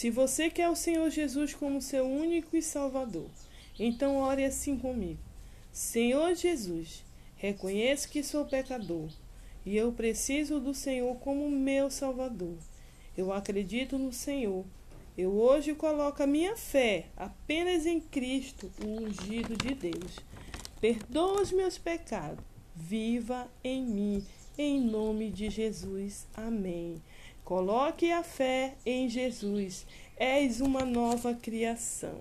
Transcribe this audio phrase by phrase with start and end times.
[0.00, 3.28] Se você quer o Senhor Jesus como seu único e salvador,
[3.78, 5.20] então ore assim comigo.
[5.70, 7.04] Senhor Jesus,
[7.36, 9.10] reconheço que sou pecador
[9.62, 12.56] e eu preciso do Senhor como meu salvador.
[13.14, 14.64] Eu acredito no Senhor.
[15.18, 20.16] Eu hoje coloco a minha fé apenas em Cristo, o ungido de Deus.
[20.80, 22.42] Perdoa os meus pecados.
[22.74, 24.26] Viva em mim,
[24.56, 26.26] em nome de Jesus.
[26.32, 27.02] Amém.
[27.44, 29.86] Coloque a fé em Jesus.
[30.16, 32.18] És uma nova criação.